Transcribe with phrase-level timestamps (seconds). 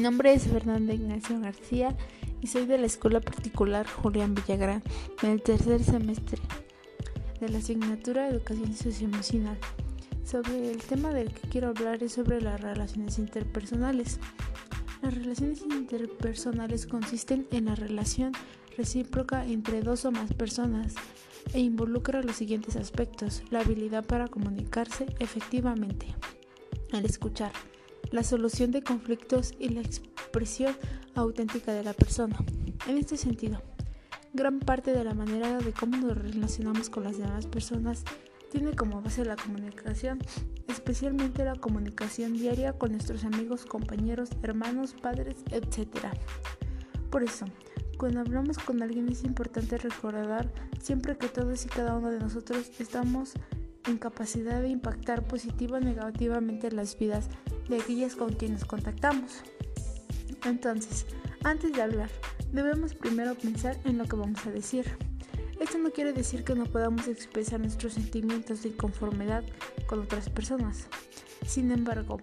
[0.00, 1.94] nombre es Fernanda Ignacio García
[2.40, 4.82] y soy de la Escuela Particular Julián Villagrán
[5.20, 6.40] del tercer semestre
[7.38, 9.58] de la asignatura Educación Socioemocional.
[10.24, 14.20] Sobre el tema del que quiero hablar es sobre las relaciones interpersonales.
[15.02, 18.32] Las relaciones interpersonales consisten en la relación
[18.78, 20.94] recíproca entre dos o más personas
[21.52, 26.06] e involucra los siguientes aspectos, la habilidad para comunicarse efectivamente,
[26.92, 27.52] al escuchar,
[28.10, 30.76] la solución de conflictos y la expresión
[31.14, 32.36] auténtica de la persona.
[32.86, 33.62] En este sentido,
[34.32, 38.04] gran parte de la manera de cómo nos relacionamos con las demás personas
[38.50, 40.18] tiene como base la comunicación,
[40.66, 46.08] especialmente la comunicación diaria con nuestros amigos, compañeros, hermanos, padres, etc.
[47.10, 47.46] Por eso,
[47.96, 52.70] cuando hablamos con alguien es importante recordar siempre que todos y cada uno de nosotros
[52.80, 53.34] estamos
[53.86, 57.28] en capacidad de impactar positiva o negativamente las vidas
[57.68, 59.42] de aquellas con quienes contactamos.
[60.44, 61.06] Entonces,
[61.44, 62.10] antes de hablar,
[62.52, 64.86] debemos primero pensar en lo que vamos a decir.
[65.60, 69.44] Esto no quiere decir que no podamos expresar nuestros sentimientos de inconformidad
[69.86, 70.88] con otras personas.
[71.46, 72.18] Sin embargo,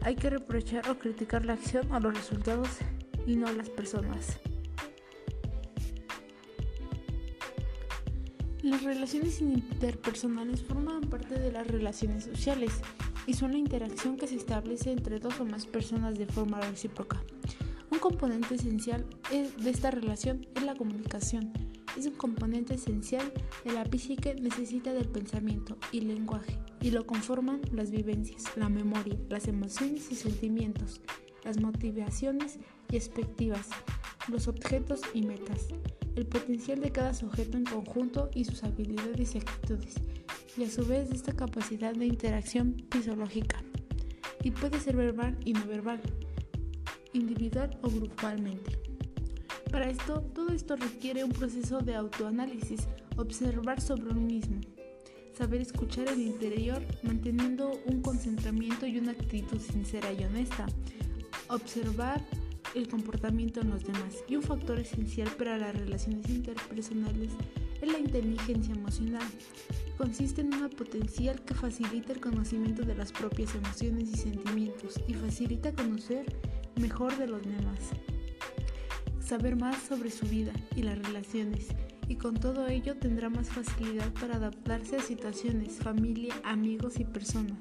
[0.00, 2.68] hay que reprochar o criticar la acción o los resultados
[3.26, 4.38] y no las personas.
[8.68, 12.70] Las relaciones interpersonales forman parte de las relaciones sociales
[13.26, 17.18] y son la interacción que se establece entre dos o más personas de forma recíproca.
[17.90, 21.50] Un componente esencial de esta relación es la comunicación.
[21.96, 23.32] Es un componente esencial
[23.64, 29.16] de la psique necesita del pensamiento y lenguaje y lo conforman las vivencias, la memoria,
[29.30, 31.00] las emociones y sentimientos,
[31.42, 32.58] las motivaciones
[32.90, 33.68] y expectativas,
[34.28, 35.68] los objetos y metas,
[36.16, 39.94] el potencial de cada sujeto en conjunto y sus habilidades y actitudes
[40.56, 43.62] y a su vez esta capacidad de interacción fisiológica.
[44.42, 46.00] Y puede ser verbal y no verbal,
[47.12, 48.78] individual o grupalmente.
[49.70, 54.60] Para esto, todo esto requiere un proceso de autoanálisis, observar sobre uno mismo,
[55.36, 60.66] saber escuchar el interior manteniendo un concentramiento y una actitud sincera y honesta,
[61.48, 62.24] observar
[62.74, 67.32] el comportamiento en los demás y un factor esencial para las relaciones interpersonales
[67.80, 69.26] es la inteligencia emocional.
[69.96, 75.14] Consiste en una potencial que facilita el conocimiento de las propias emociones y sentimientos y
[75.14, 76.26] facilita conocer
[76.80, 77.90] mejor de los demás.
[79.20, 81.68] Saber más sobre su vida y las relaciones
[82.08, 87.58] y con todo ello tendrá más facilidad para adaptarse a situaciones, familia, amigos y personas,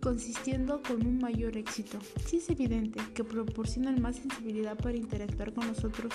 [0.00, 1.98] consistiendo con un mayor éxito.
[2.26, 6.12] Sí es evidente que proporcionan más sensibilidad para interactuar con nosotros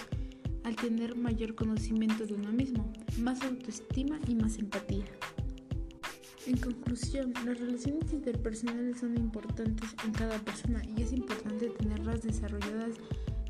[0.63, 5.05] al tener mayor conocimiento de uno mismo, más autoestima y más empatía.
[6.47, 12.95] En conclusión, las relaciones interpersonales son importantes en cada persona y es importante tenerlas desarrolladas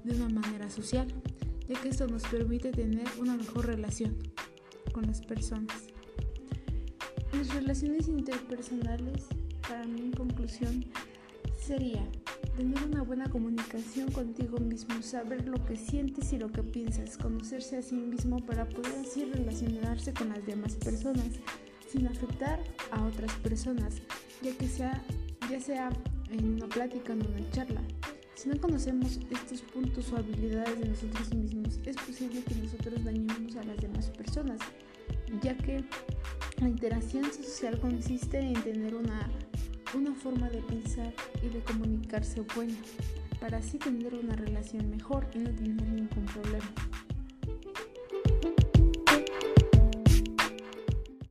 [0.04, 1.08] de una manera social,
[1.68, 4.16] ya que esto nos permite tener una mejor relación
[4.94, 5.88] con las personas.
[7.34, 9.26] Las relaciones interpersonales,
[9.68, 10.86] para mí en conclusión,
[11.58, 12.04] sería
[12.56, 17.78] tener una buena comunicación contigo mismo, saber lo que sientes y lo que piensas, conocerse
[17.78, 21.28] a sí mismo para poder así relacionarse con las demás personas
[21.92, 22.60] sin afectar
[22.92, 23.96] a otras personas,
[24.42, 25.04] ya que sea
[25.50, 25.90] ya sea
[26.32, 27.82] en una plática o en una charla.
[28.36, 33.56] Si no conocemos estos puntos o habilidades de nosotros mismos, es posible que nosotros dañemos
[33.56, 34.60] a las demás personas,
[35.42, 35.84] ya que
[36.60, 39.30] la interacción social consiste en tener una
[39.94, 41.14] una forma de pensar
[41.44, 42.76] y de comunicarse buena,
[43.40, 46.66] para así tener una relación mejor y no tener ningún problema.